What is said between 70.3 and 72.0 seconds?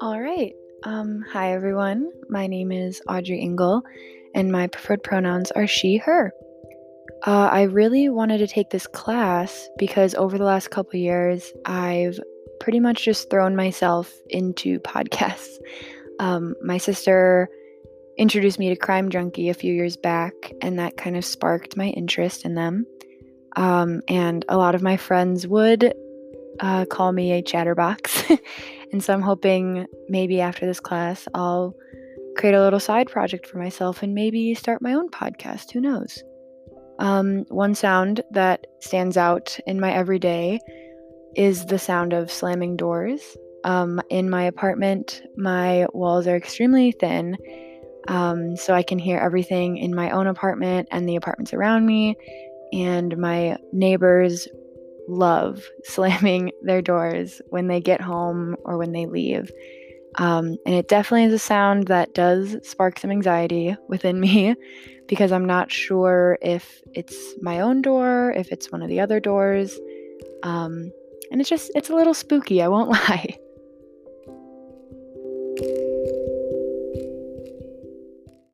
Um, and it's just, it's a